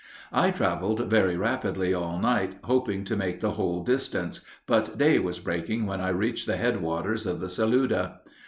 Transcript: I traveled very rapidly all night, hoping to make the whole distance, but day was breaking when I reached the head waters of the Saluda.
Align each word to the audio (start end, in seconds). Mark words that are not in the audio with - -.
I 0.33 0.49
traveled 0.49 1.11
very 1.11 1.37
rapidly 1.37 1.93
all 1.93 2.17
night, 2.17 2.55
hoping 2.63 3.03
to 3.03 3.15
make 3.15 3.39
the 3.39 3.51
whole 3.51 3.83
distance, 3.83 4.43
but 4.65 4.97
day 4.97 5.19
was 5.19 5.37
breaking 5.37 5.85
when 5.85 6.01
I 6.01 6.09
reached 6.09 6.47
the 6.47 6.57
head 6.57 6.81
waters 6.81 7.27
of 7.27 7.39
the 7.39 7.49
Saluda. 7.49 8.21